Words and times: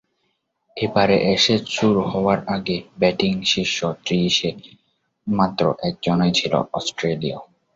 এবারের 0.77 1.21
অ্যাশেজ 1.23 1.63
শুরু 1.69 2.01
হওয়ার 2.11 2.39
আগে 2.47 2.77
ব্যাটিংয়ের 2.99 3.49
শীর্ষ 3.51 3.77
ত্রিশে 4.03 4.51
মাত্র 5.27 5.63
একজনই 5.89 6.31
ছিলেন 6.31 6.63
অস্ট্রেলীয়। 6.73 7.39